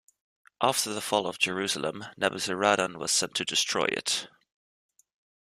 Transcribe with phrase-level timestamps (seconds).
[0.63, 4.27] After the fall of Jerusalem, Nebuzaradan was sent to destroy it.